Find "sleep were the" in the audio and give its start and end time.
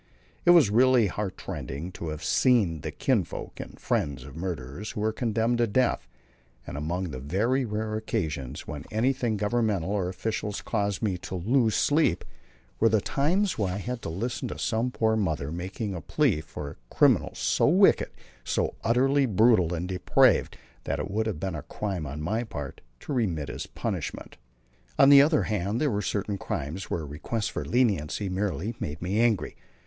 11.75-12.99